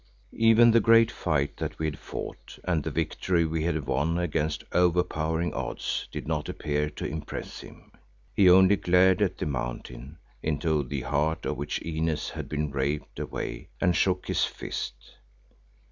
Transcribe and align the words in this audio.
Even 0.33 0.71
the 0.71 0.79
great 0.79 1.11
fight 1.11 1.57
that 1.57 1.77
we 1.77 1.85
had 1.85 1.99
fought 1.99 2.57
and 2.63 2.81
the 2.83 2.89
victory 2.89 3.45
we 3.45 3.61
had 3.63 3.85
won 3.85 4.17
against 4.17 4.63
overpowering 4.71 5.53
odds 5.53 6.07
did 6.11 6.27
not 6.27 6.49
appear 6.49 6.89
to 6.89 7.05
impress 7.05 7.59
him. 7.59 7.91
He 8.35 8.49
only 8.49 8.77
glared 8.77 9.21
at 9.21 9.37
the 9.37 9.45
mountain 9.45 10.17
into 10.41 10.81
the 10.83 11.01
heart 11.01 11.45
of 11.45 11.55
which 11.57 11.77
Inez 11.83 12.31
had 12.31 12.49
been 12.49 12.71
raped 12.71 13.19
away, 13.19 13.69
and 13.79 13.95
shook 13.95 14.25
his 14.25 14.43
fist. 14.43 14.95